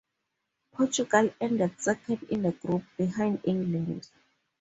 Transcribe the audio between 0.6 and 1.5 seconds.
Portugal